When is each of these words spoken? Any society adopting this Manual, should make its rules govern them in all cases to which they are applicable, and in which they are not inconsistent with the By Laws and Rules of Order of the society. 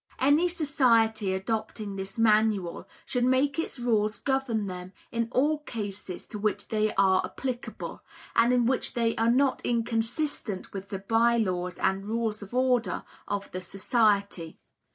Any 0.17 0.47
society 0.47 1.31
adopting 1.35 1.95
this 1.95 2.17
Manual, 2.17 2.87
should 3.05 3.23
make 3.23 3.59
its 3.59 3.77
rules 3.77 4.17
govern 4.17 4.65
them 4.65 4.93
in 5.11 5.29
all 5.31 5.59
cases 5.59 6.25
to 6.29 6.39
which 6.39 6.69
they 6.69 6.91
are 6.95 7.21
applicable, 7.23 8.01
and 8.35 8.51
in 8.51 8.65
which 8.65 8.93
they 8.95 9.15
are 9.17 9.29
not 9.29 9.61
inconsistent 9.63 10.73
with 10.73 10.89
the 10.89 10.97
By 10.97 11.37
Laws 11.37 11.77
and 11.77 12.07
Rules 12.07 12.41
of 12.41 12.51
Order 12.51 13.03
of 13.27 13.51
the 13.51 13.61
society. 13.61 14.57